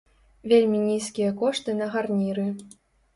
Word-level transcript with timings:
Вельмі 0.53 0.79
нізкія 0.85 1.33
кошты 1.41 1.75
на 1.81 1.91
гарніры. 1.97 2.47